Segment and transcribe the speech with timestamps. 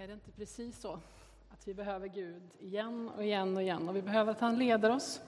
[0.00, 0.98] Är det inte precis så
[1.50, 4.90] att vi behöver Gud igen och igen och igen och vi behöver att han leder
[4.90, 5.20] oss?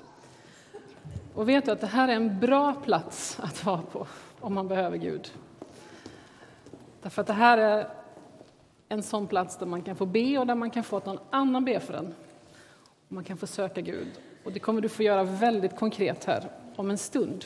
[1.35, 4.07] Och vet du att det här är en bra plats att vara på
[4.41, 5.33] om man behöver Gud.
[7.03, 7.89] Därför att det här är
[8.89, 11.21] en sån plats där man kan få be och där man kan få att någon
[11.31, 12.15] annan ber för en.
[13.09, 14.21] Man kan få söka Gud.
[14.45, 17.45] Och det kommer du få göra väldigt konkret här om en stund.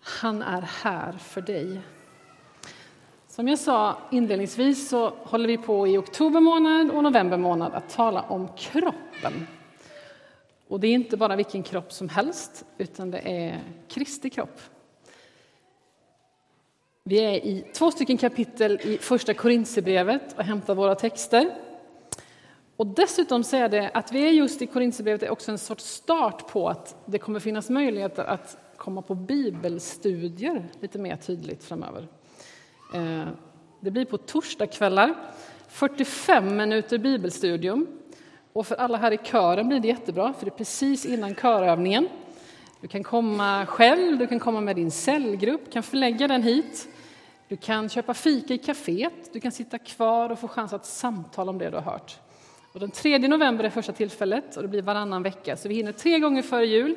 [0.00, 1.80] Han är här för dig.
[3.34, 7.90] Som jag sa inledningsvis så håller vi på i oktober månad och november månad att
[7.90, 9.46] tala om kroppen.
[10.68, 14.60] Och det är inte bara vilken kropp som helst, utan det är Kristi kropp.
[17.04, 21.54] Vi är i två stycken kapitel i Första Korintsebrevet och hämtar våra texter.
[22.76, 25.84] Och dessutom så är det att vi är just i Korintsebrevet är också en sorts
[25.84, 32.08] start på att det kommer finnas möjligheter att komma på bibelstudier lite mer tydligt framöver.
[32.94, 33.28] Eh,
[33.80, 35.14] det blir på torsdagskvällar,
[35.68, 37.86] 45 minuter bibelstudium.
[38.52, 42.08] Och för alla här i kören blir det jättebra, för det är precis innan körövningen.
[42.80, 46.88] Du kan komma själv, du kan komma med din cellgrupp, kan förlägga den hit.
[47.48, 51.50] Du kan köpa fika i kaféet, du kan sitta kvar och få chans att samtala
[51.50, 52.18] om det du har hört.
[52.72, 55.92] Och den 3 november är första tillfället och det blir varannan vecka, så vi hinner
[55.92, 56.96] tre gånger före jul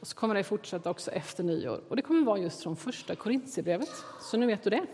[0.00, 1.80] och så kommer det fortsätta också efter nyår.
[1.88, 4.86] Och det kommer vara just från första Korintierbrevet, så nu vet du det.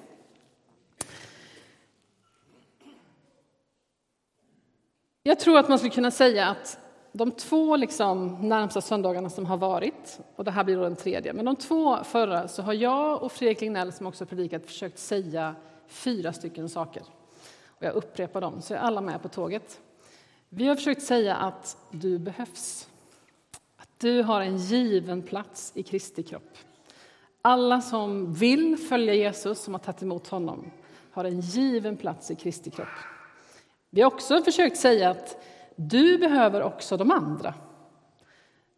[5.23, 6.79] Jag tror att man skulle kunna säga att
[7.13, 11.33] de två liksom närmsta söndagarna som har varit, och det här blir då den tredje,
[11.33, 15.55] men de två förra så har jag och Fredrik Lignell som också predikat försökt säga
[15.87, 17.03] fyra stycken saker.
[17.67, 19.81] Och jag upprepar dem, så är alla med på tåget.
[20.49, 22.89] Vi har försökt säga att du behövs.
[23.77, 26.57] Att du har en given plats i Kristi kropp.
[27.43, 30.71] Alla som vill följa Jesus, som har tagit emot honom,
[31.11, 32.89] har en given plats i Kristi kropp.
[33.95, 35.45] Vi har också försökt säga att
[35.77, 37.55] du behöver också de andra.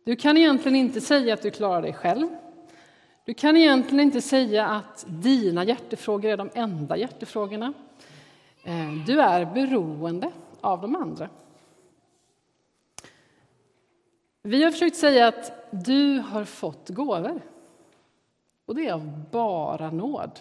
[0.04, 2.28] Du kan egentligen inte säga att du klarar dig själv.
[3.24, 7.72] Du kan egentligen inte säga att dina hjärtefrågor är de enda hjärtefrågorna.
[8.64, 11.28] Eh, du är beroende av de andra.
[14.42, 17.40] Vi har försökt säga att du har fått gåvor.
[18.66, 20.40] Och det är av bara nåd.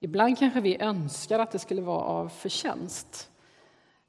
[0.00, 3.30] Ibland kanske vi önskar att det skulle vara av förtjänst.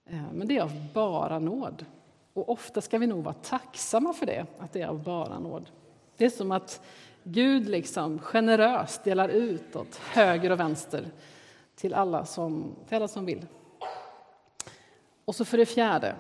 [0.10, 1.86] Eh, men det är av bara nåd.
[2.34, 5.70] Och ofta ska vi nog vara tacksamma för det, att det är av bara nåd.
[6.18, 6.82] Det är som att
[7.24, 11.12] Gud liksom generöst delar ut åt höger och vänster
[11.76, 13.46] till alla som, till alla som vill.
[15.26, 16.16] Och så för det fjärde,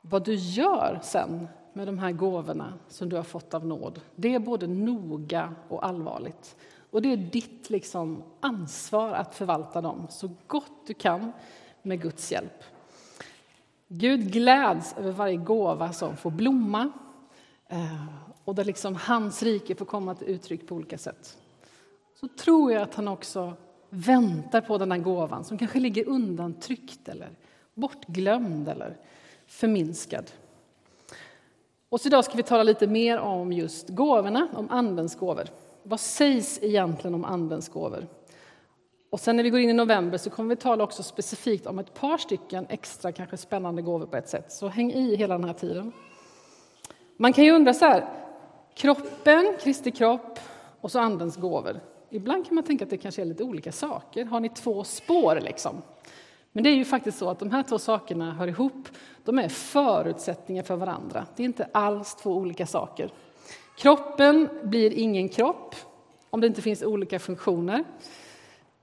[0.00, 4.34] vad du gör sen med de här gåvorna som du har fått av nåd, det
[4.34, 6.56] är både noga och allvarligt.
[6.90, 11.32] Och det är ditt liksom ansvar att förvalta dem så gott du kan
[11.82, 12.64] med Guds hjälp.
[13.88, 16.90] Gud gläds över varje gåva som får blomma
[17.68, 18.04] eh,
[18.44, 21.38] och där liksom hans rike får komma till uttryck på olika sätt.
[22.20, 23.52] Så tror jag att han också
[23.90, 27.30] väntar på den här gåvan som kanske ligger undantryckt eller
[27.74, 28.96] bortglömd eller
[29.46, 30.30] förminskad.
[31.88, 35.48] Och så idag ska vi tala lite mer om just gåvorna, om Andens gåvor.
[35.82, 38.06] Vad sägs egentligen om Andens gåvor?
[39.10, 41.78] Och sen när vi går in i november så kommer vi tala också specifikt om
[41.78, 44.52] ett par stycken extra kanske spännande gåvor på ett sätt.
[44.52, 45.92] Så häng i hela den här tiden.
[47.16, 48.04] Man kan ju undra så här,
[48.74, 50.38] kroppen, Kristi kropp
[50.80, 51.80] och så andens gåvor.
[52.10, 54.24] Ibland kan man tänka att det kanske är lite olika saker.
[54.24, 55.82] Har ni två spår liksom?
[56.52, 58.88] Men det är ju faktiskt så att de här två sakerna hör ihop.
[59.24, 61.26] De är förutsättningar för varandra.
[61.36, 63.10] Det är inte alls två olika saker.
[63.78, 65.74] Kroppen blir ingen kropp
[66.30, 67.84] om det inte finns olika funktioner.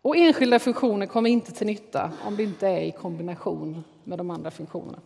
[0.06, 4.32] Och enskilda funktioner kommer inte till nytta om det inte är i kombination med de
[4.32, 5.00] andra funktionerna.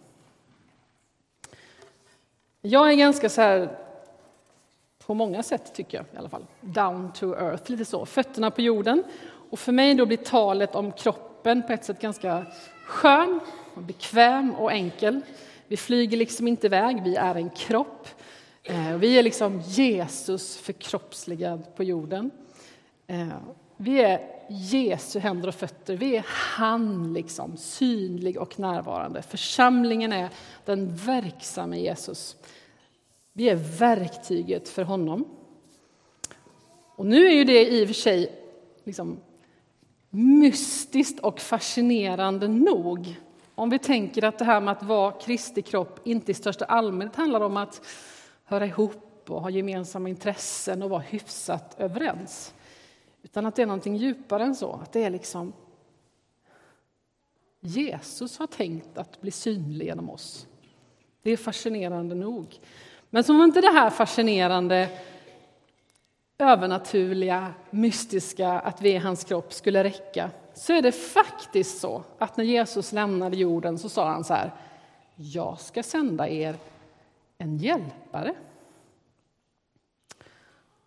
[2.62, 3.78] Jag är ganska så här,
[5.06, 8.62] på många sätt tycker jag i alla fall, down to earth, lite så, fötterna på
[8.62, 9.04] jorden.
[9.50, 12.46] Och för mig då blir talet om kroppen på ett sätt ganska
[12.86, 13.40] skön,
[13.76, 15.22] bekväm och enkel.
[15.68, 18.08] Vi flyger liksom inte iväg, vi är en kropp.
[18.64, 22.32] Eh, vi är liksom Jesus förkroppsligad på jorden.
[23.08, 23.28] Eh,
[23.82, 25.96] vi är Jesu händer och fötter.
[25.96, 29.22] Vi är han, liksom, synlig och närvarande.
[29.22, 30.30] Församlingen är
[30.66, 32.36] den verksamma Jesus.
[33.34, 35.26] Vi är verktyget för honom.
[36.96, 38.32] Och nu är ju det i och för sig
[38.84, 39.20] liksom,
[40.10, 43.16] mystiskt och fascinerande nog.
[43.56, 47.16] Om vi tänker att det här med att vara Kristi kropp inte i största allmänhet
[47.16, 47.82] handlar om att
[48.44, 52.54] höra ihop och ha gemensamma intressen och vara hyfsat överens.
[53.24, 54.72] Utan att det är någonting djupare än så.
[54.72, 55.54] Att det är liksom
[57.60, 60.48] Jesus har tänkt att bli synlig genom oss.
[61.22, 62.60] Det är fascinerande nog.
[63.10, 64.90] Men som om inte det här fascinerande,
[66.38, 72.38] övernaturliga, mystiska, att vi är hans kropp skulle räcka, så är det faktiskt så att
[72.38, 74.52] när Jesus lämnade jorden så sa han så här,
[75.16, 76.56] jag ska sända er
[77.38, 78.36] en hjälpare.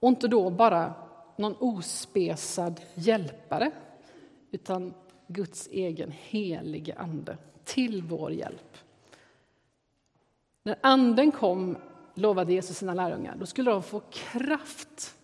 [0.00, 0.94] Och inte då bara
[1.42, 3.70] någon ospesad hjälpare,
[4.50, 4.94] utan
[5.26, 8.78] Guds egen helige Ande till vår hjälp.
[10.62, 11.76] När Anden kom,
[12.14, 15.14] lovade Jesus sina lärjungar, då skulle de få kraft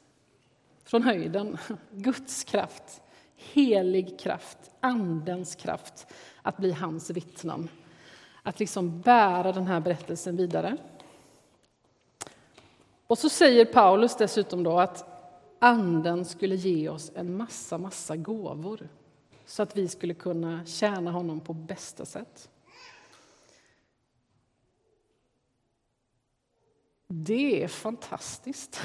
[0.85, 1.59] från höjden,
[1.91, 3.03] Guds kraft,
[3.37, 6.07] helig kraft, Andens kraft
[6.43, 7.69] att bli hans vittnen.
[8.43, 10.77] Att liksom bära den här berättelsen vidare.
[13.07, 15.18] Och så säger Paulus dessutom då att
[15.59, 18.89] Anden skulle ge oss en massa, massa gåvor
[19.47, 22.51] så att vi skulle kunna tjäna honom på bästa sätt.
[27.07, 28.81] Det är fantastiskt.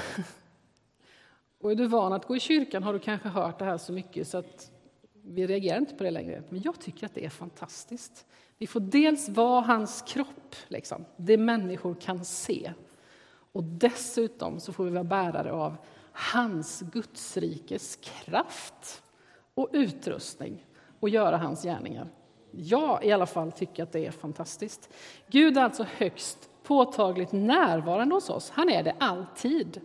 [1.60, 3.92] Och är du van att gå i kyrkan har du kanske hört det här så
[3.92, 4.70] mycket så att
[5.12, 6.42] vi reagerar inte på det längre.
[6.48, 8.26] Men jag tycker att det är fantastiskt.
[8.58, 12.72] Vi får dels vara hans kropp, liksom, det människor kan se.
[13.52, 15.76] Och dessutom så får vi vara bärare av
[16.14, 19.02] hans Gudsrikes kraft
[19.54, 20.66] och utrustning
[21.00, 22.08] och göra hans gärningar.
[22.50, 24.88] Jag i alla fall tycker att det är fantastiskt.
[25.26, 28.50] Gud är alltså högst påtagligt närvarande hos oss.
[28.50, 29.80] Han är det alltid.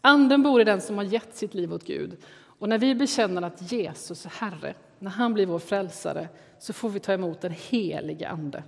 [0.00, 2.16] Anden bor i den som har gett sitt liv åt Gud.
[2.58, 6.28] Och när vi bekänner att Jesus är Herre, när han blir vår frälsare,
[6.58, 8.62] så får vi ta emot den helige Ande.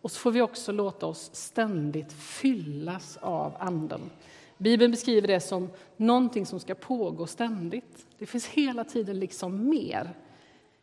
[0.00, 4.10] Och så får vi också låta oss ständigt fyllas av Anden.
[4.58, 8.06] Bibeln beskriver det som någonting som ska pågå ständigt.
[8.18, 10.14] Det finns hela tiden liksom mer.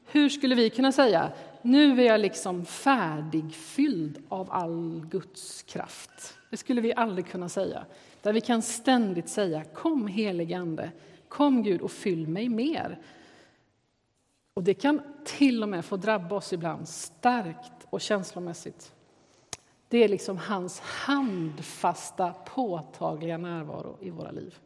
[0.06, 1.32] Hur skulle vi kunna säga
[1.62, 6.38] nu är jag liksom färdigfylld av all Guds kraft?
[6.50, 7.86] Det skulle vi aldrig kunna säga.
[8.22, 10.92] Där vi kan ständigt säga kom helige Ande,
[11.28, 13.00] kom Gud och fyll mig mer.
[14.54, 18.93] Och det kan till och med få drabba oss ibland starkt och känslomässigt.
[19.94, 24.58] Det är liksom hans handfasta, påtagliga närvaro i våra liv.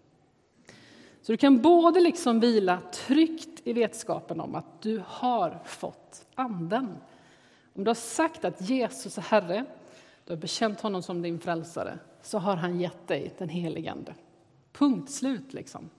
[1.22, 6.98] Så du kan både liksom vila tryggt i vetskapen om att du har fått Anden.
[7.74, 9.66] Om du har sagt att Jesus är Herre,
[10.26, 14.14] du har bekänt honom som din frälsare, så har han gett dig den helige Ande.
[14.74, 15.54] Punkt slut.
[15.54, 15.90] Liksom.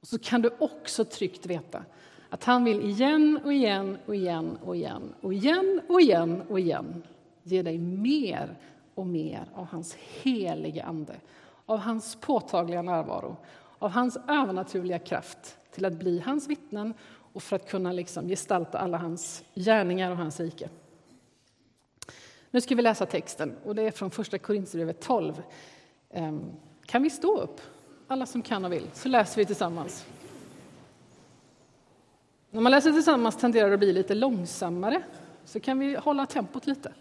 [0.00, 1.84] Och så kan du också tryggt veta
[2.30, 6.60] att han vill igen och igen och igen och igen och igen och igen och
[6.60, 7.02] igen
[7.46, 8.56] ge dig mer
[8.94, 11.16] och mer av hans helige Ande,
[11.66, 13.36] av hans påtagliga närvaro,
[13.78, 16.94] av hans övernaturliga kraft till att bli hans vittnen
[17.32, 20.68] och för att kunna liksom gestalta alla hans gärningar och hans rike.
[22.50, 25.42] Nu ska vi läsa texten, och det är från Första Korinthierbrevet 12.
[26.10, 26.44] Ehm,
[26.86, 27.60] kan vi stå upp,
[28.08, 30.06] alla som kan och vill, så läser vi tillsammans.
[32.50, 35.02] När man läser tillsammans tenderar det att bli lite långsammare,
[35.44, 36.92] så kan vi hålla tempot lite.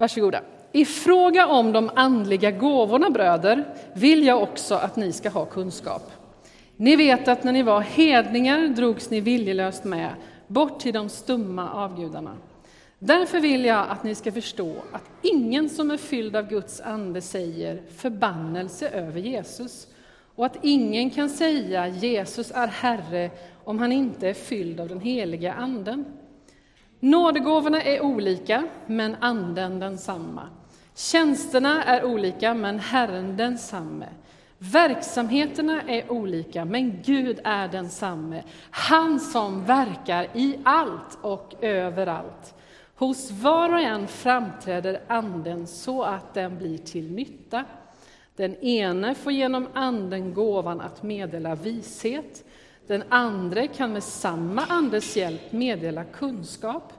[0.00, 0.42] Varsågoda.
[0.72, 3.64] I fråga om de andliga gåvorna, bröder,
[3.94, 6.12] vill jag också att ni ska ha kunskap.
[6.76, 10.10] Ni vet att när ni var hedningar drogs ni viljelöst med
[10.46, 12.36] bort till de stumma avgudarna.
[12.98, 17.20] Därför vill jag att ni ska förstå att ingen som är fylld av Guds ande
[17.20, 19.86] säger förbannelse över Jesus
[20.34, 23.30] och att ingen kan säga Jesus är Herre
[23.64, 26.04] om han inte är fylld av den heliga Anden.
[27.00, 30.48] Nådegåvorna är olika, men Anden densamma.
[30.94, 34.06] Tjänsterna är olika, men Herren densamme.
[34.58, 38.42] Verksamheterna är olika, men Gud är densamme.
[38.70, 42.54] Han som verkar i allt och överallt.
[42.94, 47.64] Hos var och en framträder Anden så att den blir till nytta.
[48.36, 52.44] Den ene får genom Anden gåvan att meddela vishet,
[52.90, 56.92] den andra kan med samma Andes hjälp meddela kunskap.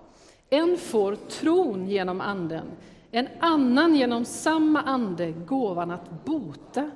[0.50, 2.72] En får tron genom Anden,
[3.12, 6.92] en annan genom samma Ande gåvan att bota.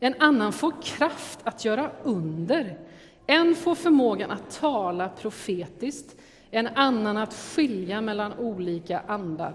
[0.00, 2.78] En annan får kraft att göra under.
[3.26, 6.16] En får förmågan att tala profetiskt,
[6.50, 9.54] en annan att skilja mellan olika andar.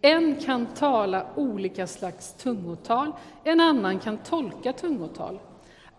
[0.00, 3.12] En kan tala olika slags tungotal,
[3.44, 5.38] en annan kan tolka tungotal.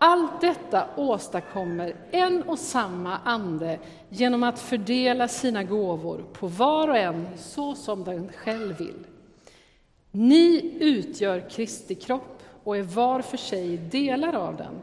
[0.02, 3.78] Allt detta åstadkommer en och samma ande
[4.08, 9.06] genom att fördela sina gåvor på var och en så som den själv vill.
[10.10, 14.74] Ni utgör Kristi kropp och är var för sig delar av den.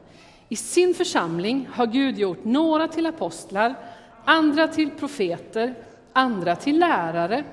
[0.50, 3.76] I sin församling har Gud gjort några till apostlar,
[4.26, 5.74] andra till profeter,
[6.14, 7.44] andra till lärare.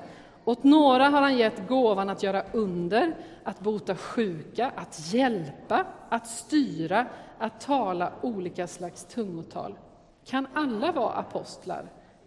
[0.45, 6.27] Åt några har han gett gåvan att göra under, att bota sjuka, att hjälpa, att
[6.27, 7.05] styra,
[7.39, 9.75] att tala olika slags tungotal.
[10.25, 11.85] Kan alla vara apostlar,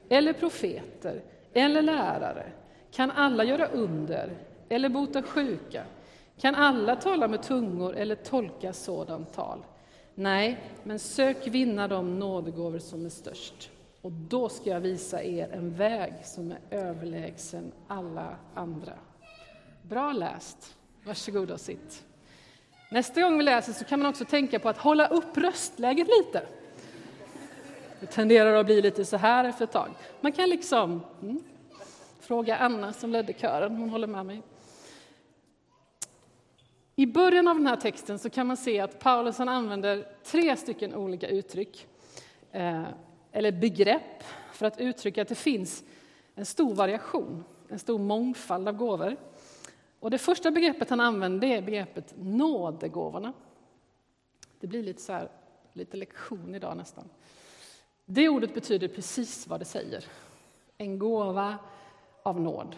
[0.08, 1.22] eller profeter,
[1.52, 2.52] eller lärare?
[2.90, 4.36] Kan alla göra under,
[4.68, 5.82] eller bota sjuka?
[6.40, 9.58] Kan alla tala med tungor eller tolka sådant tal?
[10.14, 13.70] Nej, men sök vinna de nådegåvor som är störst.
[14.02, 18.92] Och då ska jag visa er en väg som är överlägsen alla andra.
[19.82, 20.76] Bra läst.
[21.04, 22.04] Varsågod och sitt.
[22.90, 26.42] Nästa gång vi läser så kan man också tänka på att hålla upp röstläget lite.
[28.00, 29.90] Det tenderar att bli lite så här efter ett tag.
[30.20, 31.42] Man kan liksom mm,
[32.20, 34.42] fråga Anna som ledde kören, hon håller med mig.
[36.96, 40.56] I början av den här texten så kan man se att Paulus han använder tre
[40.56, 41.86] stycken olika uttryck,
[42.52, 42.82] eh,
[43.32, 45.84] eller begrepp, för att uttrycka att det finns
[46.34, 49.16] en stor variation, en stor mångfald av gåvor.
[50.00, 53.32] Och det första begreppet han använder är begreppet nådegåvorna.
[54.60, 55.28] Det blir lite, så här,
[55.72, 57.04] lite lektion idag nästan.
[58.04, 60.04] Det ordet betyder precis vad det säger.
[60.78, 61.58] En gåva
[62.22, 62.76] av nåd.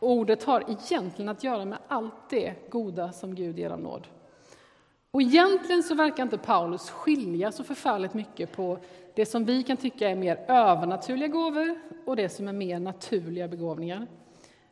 [0.00, 4.06] Ordet har egentligen att göra med allt det goda som Gud ger av nåd.
[5.10, 8.78] Och egentligen så verkar inte Paulus skilja så förfärligt mycket på
[9.14, 13.48] det som vi kan tycka är mer övernaturliga gåvor och det som är mer naturliga
[13.48, 14.06] begåvningar.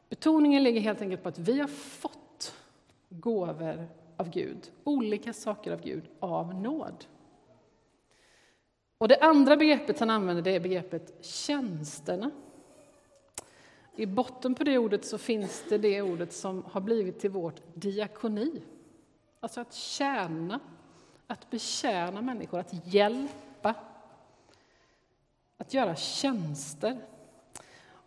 [0.08, 2.54] Betoningen ligger helt enkelt på att vi har fått
[3.08, 7.04] gåvor av Gud, olika saker av Gud, av nåd.
[8.98, 12.30] Och det andra begreppet han använder det är begreppet tjänsterna.
[13.96, 17.62] I botten på det ordet så finns det det ordet som har blivit till vårt
[17.74, 18.62] diakoni.
[19.40, 20.60] Alltså att tjäna,
[21.26, 23.74] att betjäna människor, att hjälpa,
[25.56, 26.98] att göra tjänster.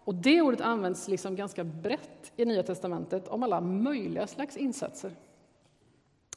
[0.03, 5.11] Och det ordet används liksom ganska brett i Nya testamentet om alla möjliga slags insatser.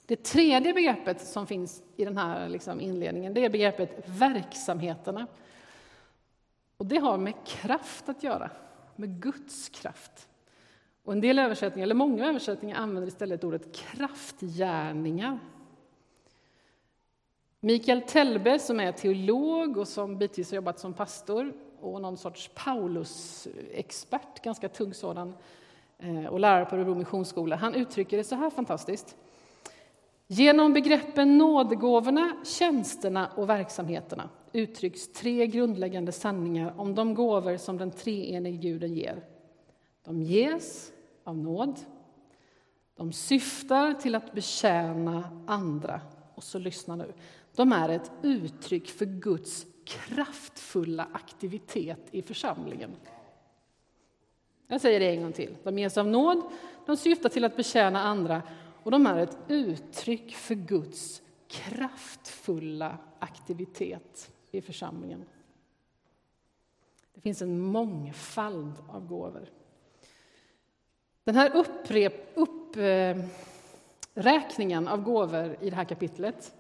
[0.07, 5.27] Det tredje begreppet som finns i den här liksom inledningen det är begreppet verksamheterna.
[6.77, 8.51] Och det har med kraft att göra
[8.97, 10.29] med Guds kraft.
[11.05, 15.39] Och en del översättningar, eller många översättningar använder istället ordet kraftgärningar.
[17.61, 22.51] Mikael Telbe, som är teolog och som bitvis har jobbat som pastor och någon sorts
[22.55, 25.35] Paulus-expert, ganska tung sådan,
[25.99, 29.17] eh, och lärare på Örebro Missionsskola, han uttrycker det så här fantastiskt.
[30.27, 37.91] Genom begreppen nådegåvorna, tjänsterna och verksamheterna uttrycks tre grundläggande sanningar om de gåvor som den
[37.91, 39.25] treenige Guden ger.
[40.05, 40.93] De ges
[41.25, 41.81] av nåd,
[42.95, 46.01] de syftar till att betjäna andra
[46.35, 47.13] och så lyssna nu.
[47.57, 52.91] De är ett uttryck för Guds kraftfulla aktivitet i församlingen.
[54.67, 55.57] Jag säger det en gång till.
[55.63, 56.43] De ges av nåd,
[56.87, 58.43] de syftar till att betjäna andra
[58.83, 65.25] och de är ett uttryck för Guds kraftfulla aktivitet i församlingen.
[67.15, 69.49] Det finns en mångfald av gåvor.
[71.25, 72.39] Den här upprep,
[74.15, 76.55] uppräkningen av gåvor i det här kapitlet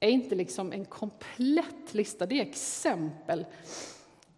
[0.00, 3.46] är inte liksom en komplett lista, det är exempel.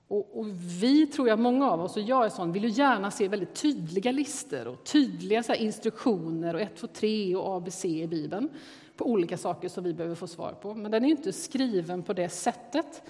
[0.09, 0.47] Och, och,
[0.83, 3.55] vi, tror jag, många av oss, och jag är sån, vill ju gärna se väldigt
[3.55, 8.49] tydliga listor och tydliga så instruktioner och 1, 2, 3 och ABC i Bibeln
[8.97, 10.75] på olika saker som vi behöver få svar på.
[10.75, 13.03] Men den är inte skriven på det sättet.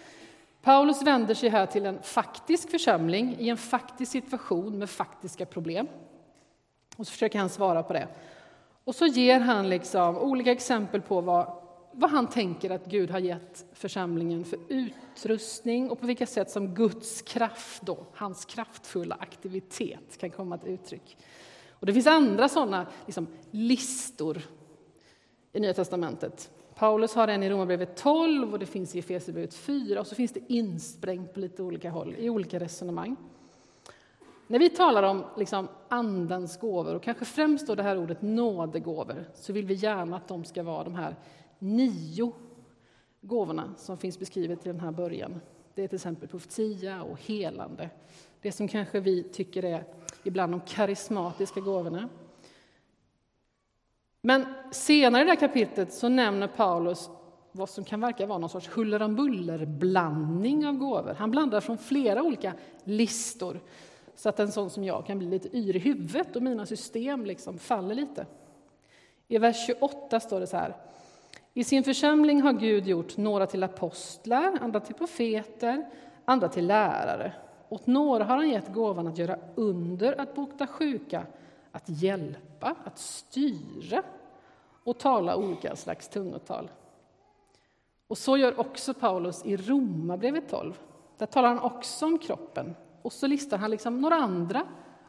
[0.62, 5.86] Paulus vänder sig här till en faktisk församling i en faktisk situation med faktiska problem.
[6.96, 8.08] Och så försöker han svara på det.
[8.84, 11.52] Och så ger han liksom olika exempel på vad,
[11.92, 16.74] vad han tänker att Gud har gett församlingen för utrustning och på vilka sätt som
[16.74, 21.16] Guds kraft, då, hans kraftfulla aktivitet, kan komma till uttryck.
[21.70, 24.42] Och det finns andra sådana liksom, listor
[25.52, 26.50] i Nya testamentet.
[26.74, 30.32] Paulus har en i Romarbrevet 12 och det finns i Efesierbrevet 4 och så finns
[30.32, 33.16] det insprängt på lite olika håll i olika resonemang.
[34.46, 39.24] När vi talar om liksom Andens gåvor, och kanske främst då det här ordet nådegåvor,
[39.34, 41.16] så vill vi gärna att de ska vara de här
[41.58, 42.32] nio
[43.20, 45.40] gåvorna som finns beskrivet i den här början.
[45.74, 47.90] Det är till exempel profetia och helande.
[48.40, 49.84] Det som kanske vi tycker är
[50.24, 52.08] ibland de karismatiska gåvorna.
[54.20, 57.10] Men senare i det här kapitlet så nämner Paulus
[57.52, 61.14] vad som kan verka vara någon sorts huller om buller-blandning av gåvor.
[61.18, 62.52] Han blandar från flera olika
[62.84, 63.60] listor
[64.16, 67.26] så att en sån som jag kan bli lite yr i huvudet och mina system
[67.26, 68.26] liksom faller lite.
[69.28, 70.76] I vers 28 står det så här.
[71.54, 75.86] I sin församling har Gud gjort några till apostlar, andra till profeter,
[76.24, 77.32] andra till lärare.
[77.68, 81.26] Åt några har han gett gåvan att göra under, att bota sjuka,
[81.72, 84.02] att hjälpa, att styra
[84.84, 86.70] och tala olika slags tungotal.
[88.08, 90.78] Och så gör också Paulus i Romarbrevet 12.
[91.18, 92.74] Där talar han också om kroppen.
[93.06, 94.66] Och så listar han liksom några andra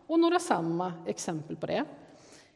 [0.07, 1.85] och några samma exempel på det.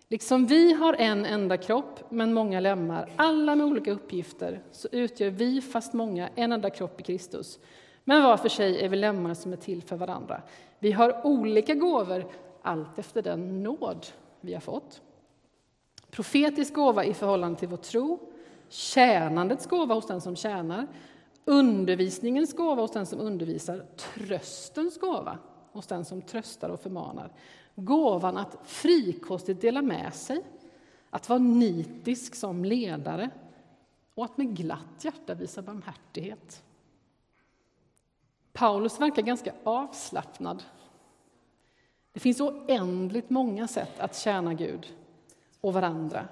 [0.07, 5.29] Liksom vi har en enda kropp, men många lemmar, alla med olika uppgifter, så utgör
[5.29, 7.59] vi, fast många, en enda kropp i Kristus.
[8.03, 10.41] Men var för sig är vi lemmar som är till för varandra.
[10.79, 12.25] Vi har olika gåvor,
[12.61, 14.07] allt efter den nåd
[14.41, 15.01] vi har fått.
[16.11, 18.19] Profetisk gåva i förhållande till vår tro,
[18.69, 20.87] tjänandets gåva hos den som tjänar,
[21.45, 25.37] undervisningens gåva hos den som undervisar, tröstens gåva
[25.71, 27.31] hos den som tröstar och förmanar,
[27.75, 30.41] gåvan att frikostigt dela med sig,
[31.09, 33.29] att vara nitisk som ledare
[34.15, 36.63] och att med glatt hjärta visa barmhärtighet.
[38.53, 40.63] Paulus verkar ganska avslappnad.
[42.13, 44.95] Det finns oändligt många sätt att tjäna Gud
[45.61, 46.27] och varandra.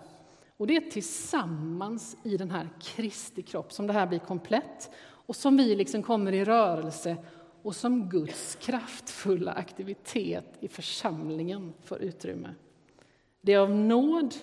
[0.60, 5.36] Och det är tillsammans i den här Kristi kropp som det här blir komplett och
[5.36, 7.18] som vi liksom kommer i rörelse
[7.62, 12.56] och som Guds kraftfulla aktivitet i församlingen får utrymme.
[13.42, 14.36] Det är av nåd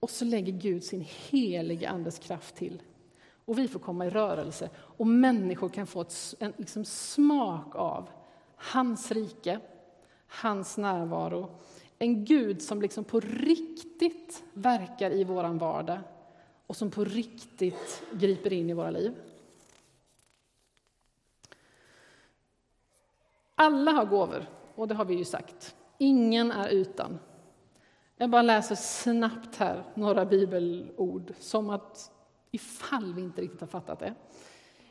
[0.00, 2.82] och så lägger Gud sin heliga Andes kraft till.
[3.44, 8.08] Och vi får komma i rörelse och människor kan få ett, en liksom smak av
[8.56, 9.60] hans rike,
[10.26, 11.50] hans närvaro.
[12.02, 15.98] En Gud som liksom på riktigt verkar i vår vardag
[16.66, 19.12] och som på riktigt griper in i våra liv.
[23.54, 25.76] Alla har gåvor, och det har vi ju sagt.
[25.98, 27.18] Ingen är utan.
[28.16, 32.10] Jag bara läser snabbt här några bibelord, som att
[32.50, 34.14] ifall vi inte riktigt har fattat det.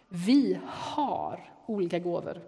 [0.10, 2.42] Vi har olika gåvor,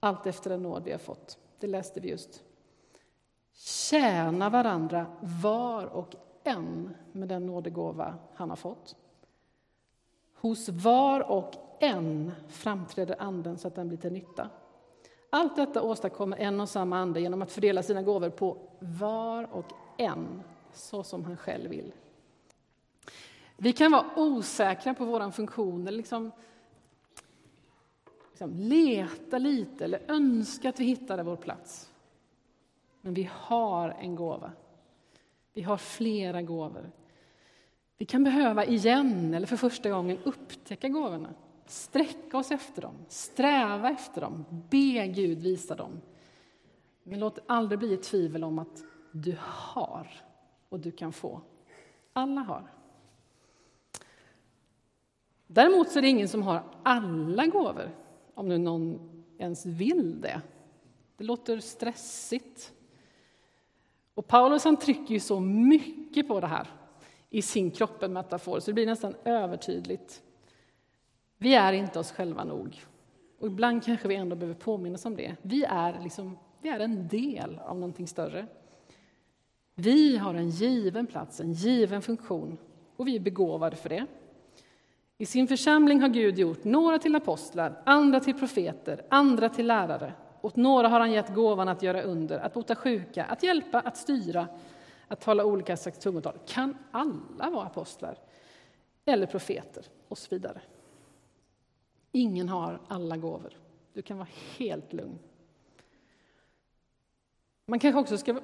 [0.00, 1.38] allt efter den nåd vi har fått.
[1.58, 2.42] Det läste vi just.
[3.56, 5.06] Tjäna varandra
[5.42, 6.14] var och
[6.44, 8.96] en med den nådegåva han har fått.
[10.34, 14.50] Hos var och en framträder Anden så att den blir till nytta.
[15.30, 19.72] Allt detta åstadkommer en och samma ande genom att fördela sina gåvor på var och
[19.96, 20.42] en,
[20.72, 21.92] så som han själv vill.
[23.56, 26.32] Vi kan vara osäkra på vår funktion, eller liksom,
[28.30, 31.90] liksom leta lite eller önska att vi hittade vår plats.
[33.06, 34.52] Men vi har en gåva.
[35.52, 36.90] Vi har flera gåvor.
[37.98, 41.34] Vi kan behöva igen, eller för första gången, upptäcka gåvorna
[41.66, 46.00] sträcka oss efter dem, sträva efter dem, be Gud visa dem.
[47.02, 50.08] Men låt det aldrig bli ett tvivel om att du har
[50.68, 51.40] och du kan få.
[52.12, 52.70] Alla har.
[55.46, 57.90] Däremot så är det ingen som har alla gåvor,
[58.34, 58.98] om nu någon
[59.38, 60.42] ens vill det.
[61.16, 62.72] Det låter stressigt.
[64.16, 66.68] Och Paulus han trycker ju så mycket på det här
[67.30, 70.22] i sin kroppen-metafor, så det blir nästan övertydligt.
[71.38, 72.82] Vi är inte oss själva nog.
[73.38, 75.36] Och ibland kanske vi ändå behöver påminnas om det.
[75.42, 78.46] Vi är, liksom, vi är en del av någonting större.
[79.74, 82.58] Vi har en given plats, en given funktion
[82.96, 84.06] och vi är begåvade för det.
[85.18, 90.12] I sin församling har Gud gjort några till apostlar, andra till profeter, andra till lärare.
[90.46, 93.96] Åt några har han gett gåvan att göra under, att bota sjuka, att hjälpa, att
[93.96, 94.48] styra,
[95.08, 96.38] att tala olika slags tungotal.
[96.46, 98.18] Kan alla vara apostlar?
[99.04, 99.84] Eller profeter?
[100.08, 100.60] Och så vidare.
[102.12, 103.52] Ingen har alla gåvor.
[103.92, 104.28] Du kan vara
[104.58, 105.18] helt lugn.
[107.66, 108.40] Man kanske också ska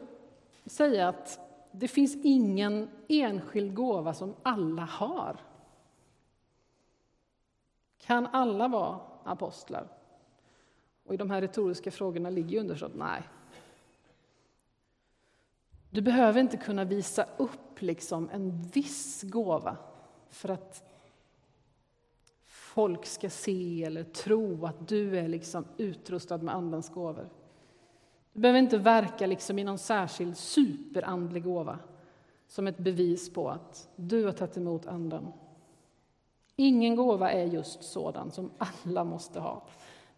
[0.66, 1.40] säga att
[1.72, 5.36] det finns ingen enskild gåva som alla har.
[7.98, 10.01] Kan alla vara apostlar?
[11.12, 13.22] Och I de här retoriska frågorna ligger ju underförstått nej.
[15.90, 19.76] Du behöver inte kunna visa upp liksom en viss gåva
[20.28, 20.82] för att
[22.46, 27.28] folk ska se eller tro att du är liksom utrustad med Andens gåvor.
[28.32, 31.78] Du behöver inte verka liksom i någon särskild superandlig gåva
[32.48, 35.32] som ett bevis på att du har tagit emot Anden.
[36.56, 39.62] Ingen gåva är just sådan som alla måste ha.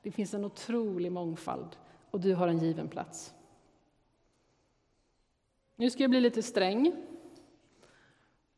[0.04, 1.76] Det finns en otrolig mångfald
[2.10, 3.34] och du har en given plats.
[5.76, 6.92] Nu ska jag bli lite sträng.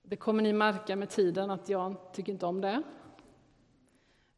[0.03, 2.83] Det kommer ni märka med tiden att jag tycker inte om det.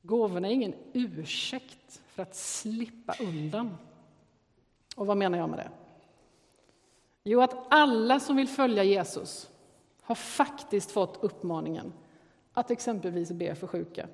[0.02, 3.76] Gåvorna är ingen ursäkt för att slippa undan.
[4.96, 5.70] Och vad menar jag med det?
[7.22, 9.50] Jo, att alla som vill följa Jesus
[10.00, 11.92] har faktiskt fått uppmaningen
[12.52, 14.08] att exempelvis be för sjuka,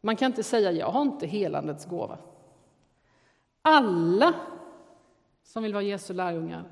[0.00, 2.18] man kan inte säga jag har inte helandets gåva.
[3.62, 4.34] Alla
[5.42, 6.64] som vill vara Jesu lärjungar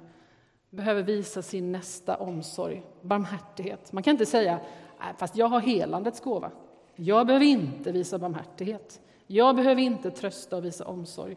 [0.71, 3.93] behöver visa sin nästa omsorg, barmhärtighet.
[3.93, 4.61] Man kan inte säga
[5.01, 6.51] äh, fast jag har helandets gåva.
[6.95, 9.01] Jag behöver inte visa barmhärtighet.
[9.27, 11.37] Jag behöver inte trösta och visa omsorg.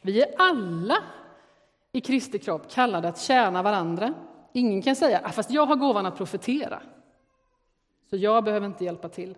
[0.00, 0.96] Vi är alla
[1.92, 4.14] i Kristi kropp kallade att tjäna varandra.
[4.52, 6.82] Ingen kan säga äh, fast jag har gåvan att profetera,
[8.10, 9.34] så jag behöver inte hjälpa till.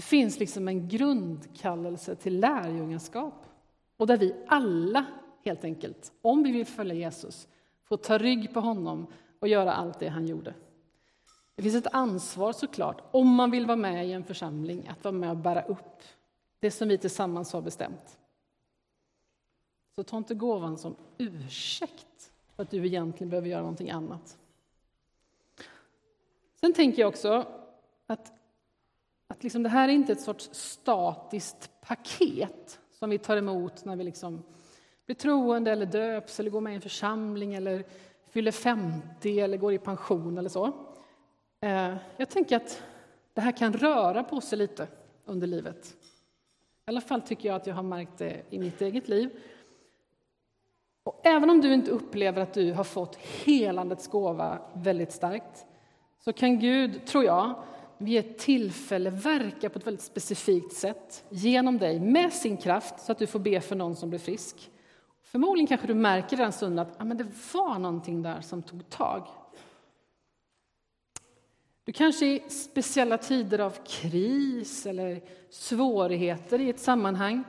[0.00, 3.46] Det finns liksom en grundkallelse till lärjungaskap
[3.96, 5.06] och där vi alla,
[5.44, 7.48] helt enkelt, om vi vill följa Jesus,
[7.84, 9.06] får ta rygg på honom
[9.38, 10.54] och göra allt det han gjorde.
[11.54, 15.12] Det finns ett ansvar såklart, om man vill vara med i en församling, att vara
[15.12, 16.02] med och bära upp
[16.60, 18.18] det som vi tillsammans har bestämt.
[19.94, 24.38] Så ta inte gåvan som ursäkt för att du egentligen behöver göra någonting annat.
[26.60, 27.59] Sen tänker jag också
[29.40, 33.96] att liksom det här är inte ett sorts statiskt paket som vi tar emot när
[33.96, 34.42] vi liksom
[35.06, 37.84] blir troende eller döps eller går med i en församling eller
[38.30, 40.72] fyller 50 eller går i pension eller så.
[41.60, 42.82] Eh, jag tänker att
[43.34, 44.88] det här kan röra på sig lite
[45.24, 45.86] under livet.
[45.86, 45.94] I
[46.84, 49.30] alla fall tycker jag att jag har märkt det i mitt eget liv.
[51.02, 55.66] Och även om du inte upplever att du har fått helandets gåva väldigt starkt
[56.18, 57.54] så kan Gud, tror jag,
[58.02, 63.12] vid ett tillfälle verka på ett väldigt specifikt sätt genom dig med sin kraft så
[63.12, 64.70] att du får be för någon som blir frisk.
[65.22, 68.88] Förmodligen kanske du märker den stunden att ja, men det var någonting där som tog
[68.88, 69.26] tag.
[71.84, 77.44] Du kanske i speciella tider av kris eller svårigheter i ett sammanhang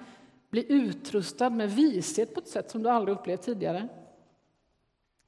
[0.49, 3.87] blir utrustad med vishet på ett sätt som du aldrig upplevt tidigare.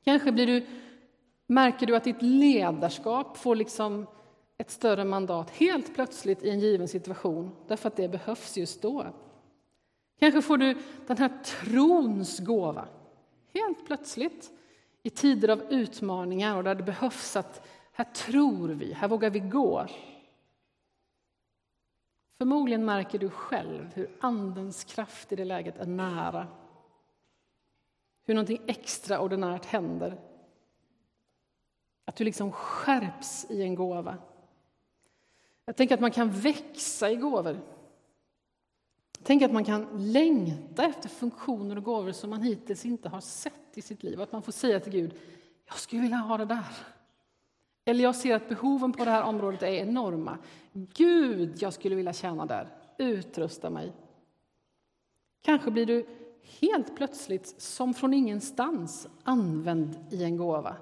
[0.04, 0.66] Kanske blir du,
[1.48, 4.08] märker du att ditt ledarskap får liksom
[4.64, 9.06] ett större mandat helt plötsligt i en given situation därför att det behövs just då.
[10.20, 12.88] Kanske får du den här trons gåva
[13.54, 14.52] helt plötsligt
[15.02, 19.40] i tider av utmaningar och där det behövs att här tror vi, här vågar vi
[19.40, 19.88] gå.
[22.38, 26.48] Förmodligen märker du själv hur Andens kraft i det läget är nära.
[28.26, 30.18] Hur någonting extraordinärt händer.
[32.06, 34.18] Att du liksom skärps i en gåva.
[35.66, 37.60] Jag tänker att man kan växa i gåvor.
[39.18, 43.22] Jag tänker att man kan längta efter funktioner och gåvor som man hittills inte har
[43.22, 44.22] sett i sitt liv.
[44.22, 45.14] Att man får säga till Gud,
[45.66, 46.76] jag skulle vilja ha det där.
[47.86, 50.38] Eller jag ser att behoven på det här området är enorma.
[50.74, 52.68] Gud, jag skulle vilja tjäna där.
[52.98, 53.94] Utrusta mig.
[55.42, 56.06] Kanske blir du
[56.60, 60.76] helt plötsligt, som från ingenstans, använd i en gåva.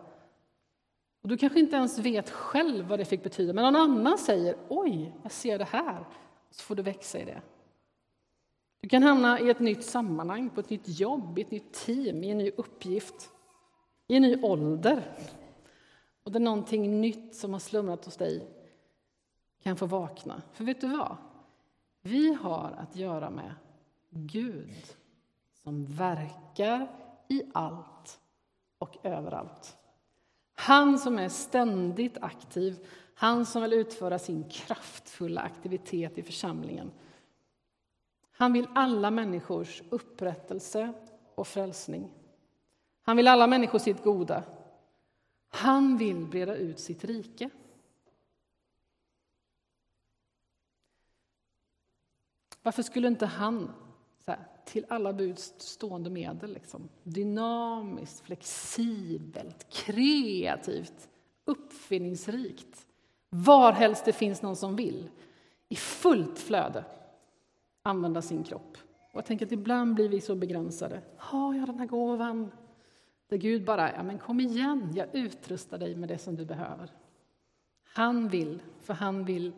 [1.22, 4.56] Och du kanske inte ens vet själv vad det fick betyda, men någon annan säger
[4.70, 6.06] oj, jag ser det här.
[6.50, 7.42] Så får du växa i det.
[8.82, 12.24] Du kan hamna i ett nytt sammanhang, på ett nytt jobb, i ett nytt team,
[12.24, 13.30] i en ny uppgift,
[14.08, 15.04] i en ny ålder.
[16.24, 18.48] Och där någonting nytt som har slumrat hos dig
[19.64, 20.42] kan få vakna.
[20.54, 21.18] För vet du vad?
[22.02, 23.54] Vi har att göra med
[24.10, 24.96] Gud
[25.64, 26.88] som verkar
[27.28, 28.20] i allt
[28.78, 29.78] och överallt.
[30.62, 36.92] Han som är ständigt aktiv, han som vill utföra sin kraftfulla aktivitet i församlingen.
[38.32, 40.94] Han vill alla människors upprättelse
[41.36, 42.12] och frälsning.
[43.02, 44.44] Han vill alla människor sitt goda.
[45.50, 47.50] Han vill breda ut sitt rike.
[52.62, 53.74] Varför skulle inte han,
[54.26, 61.10] här, till alla buds stående medel, liksom, dynamiskt, flexibelt, kreativt,
[61.46, 62.88] uppfinningsrikt,
[63.30, 65.10] varhelst det finns någon som vill,
[65.70, 66.86] i fullt flöde
[67.84, 68.78] använda sin kropp?
[69.12, 71.02] Och jag tänker att ibland blir vi så begränsade.
[71.18, 72.52] Har jag den här gåvan?
[73.30, 76.92] Där Gud bara, ja men kom igen, jag utrustar dig med det som du behöver.
[77.84, 79.52] Han vill, för han vill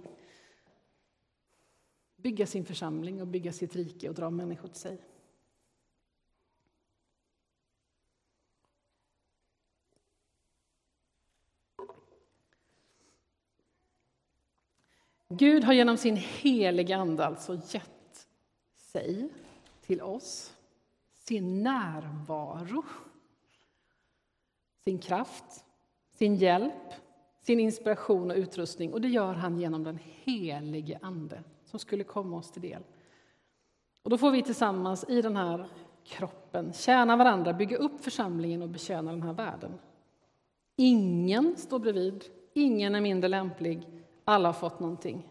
[2.23, 4.97] bygga sin församling och bygga sitt rike och dra människor till sig.
[15.29, 18.27] Gud har genom sin heliga Ande alltså gett
[18.75, 19.29] sig
[19.81, 20.53] till oss,
[21.13, 22.83] sin närvaro
[24.83, 25.65] sin kraft,
[26.13, 26.93] sin hjälp,
[27.41, 28.93] sin inspiration och utrustning.
[28.93, 32.83] Och det gör han genom den helige Ande som skulle komma oss till del.
[34.03, 35.67] Och då får vi tillsammans i den här
[36.03, 39.79] kroppen tjäna varandra, bygga upp församlingen och betjäna den här världen.
[40.75, 43.87] Ingen står bredvid, ingen är mindre lämplig,
[44.23, 45.29] alla har fått någonting.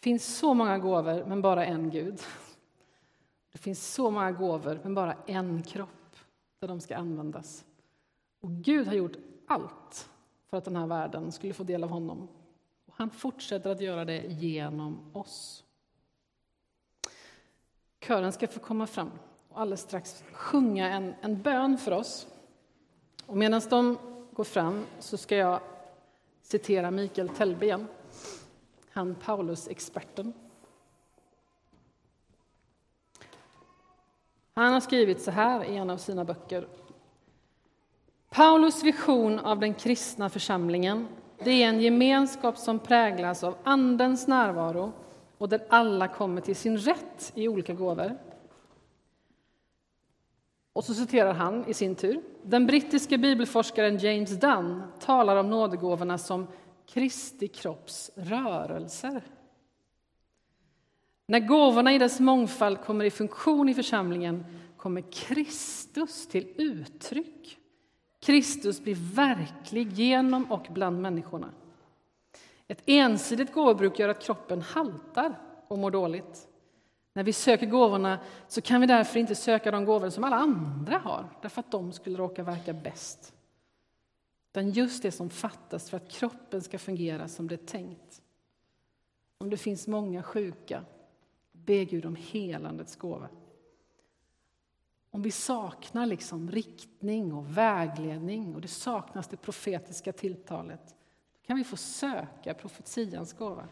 [0.00, 2.20] finns så många gåvor, men bara en Gud.
[3.52, 6.16] Det finns så många gåvor, men bara en kropp
[6.58, 7.64] där de ska användas.
[8.40, 10.10] Och Gud har gjort allt
[10.50, 12.28] för att den här världen skulle få del av honom.
[13.02, 15.64] Han fortsätter att göra det genom oss.
[18.00, 19.10] Kören ska få komma fram
[19.48, 22.26] och alldeles strax sjunga en, en bön för oss.
[23.26, 23.98] Och medan de
[24.32, 25.60] går fram så ska jag
[26.42, 27.86] citera Mikael Tellbe igen,
[28.90, 30.32] han Paulus-experten.
[34.54, 36.68] Han har skrivit så här i en av sina böcker.
[38.30, 41.08] Paulus vision av den kristna församlingen
[41.44, 44.92] det är en gemenskap som präglas av Andens närvaro
[45.38, 48.18] och där alla kommer till sin rätt i olika gåvor.
[50.72, 52.22] Och så citerar han i sin tur.
[52.42, 56.46] Den brittiske bibelforskaren James Dunn talar om nådegåvorna som
[56.86, 59.22] Kristi kropps rörelser.
[61.26, 64.44] När gåvorna i dess mångfald kommer i funktion i församlingen
[64.76, 67.58] kommer Kristus till uttryck.
[68.22, 71.50] Kristus blir verklig genom och bland människorna.
[72.68, 76.48] Ett ensidigt gåvobruk gör att kroppen haltar och mår dåligt.
[77.12, 80.98] När vi söker gåvorna så kan vi därför inte söka de gåvor som alla andra
[80.98, 83.34] har, därför att de skulle råka verka bäst.
[84.50, 88.22] Utan just det som fattas för att kroppen ska fungera som det är tänkt.
[89.38, 90.84] Om det finns många sjuka,
[91.52, 93.28] be Gud om helandets gåva.
[95.14, 100.96] Om vi saknar liksom riktning och vägledning och det saknas det profetiska tilltalet,
[101.32, 103.68] då kan vi få söka profetians gåva.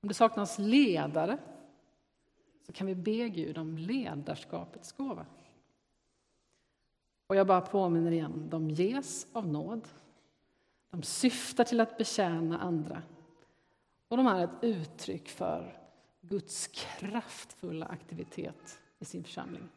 [0.00, 1.38] Om det saknas ledare
[2.66, 5.26] så kan vi be Gud om ledarskapets gåva.
[7.26, 9.88] Och jag bara påminner igen, de ges av nåd.
[10.90, 13.02] De syftar till att betjäna andra.
[14.08, 15.78] Och de är ett uttryck för
[16.20, 19.68] Guds kraftfulla aktivitet i sin församling.